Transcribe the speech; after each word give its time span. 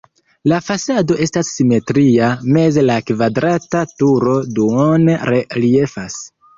La 0.51 0.57
fasado 0.69 1.17
estas 1.25 1.51
simetria, 1.57 2.31
meze 2.57 2.87
la 2.89 2.97
kvadrata 3.13 3.85
turo 3.95 4.37
duone 4.61 5.21
reliefas. 5.35 6.23